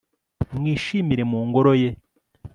mwishimire 0.57 1.23
mu 1.31 1.39
ngoro 1.47 1.71
ye 1.81 1.89